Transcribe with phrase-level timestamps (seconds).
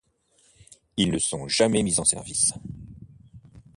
[0.97, 2.55] Ils ne sont jamais mis en service.